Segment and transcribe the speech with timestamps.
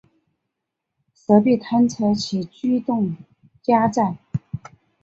[1.13, 3.15] 设备探测及驱动
[3.61, 4.17] 加载